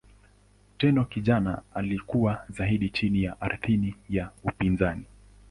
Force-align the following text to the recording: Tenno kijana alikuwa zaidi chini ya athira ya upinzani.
Tenno 0.77 1.05
kijana 1.05 1.61
alikuwa 1.73 2.45
zaidi 2.49 2.89
chini 2.89 3.23
ya 3.23 3.41
athira 3.41 3.93
ya 4.09 4.31
upinzani. 4.43 5.05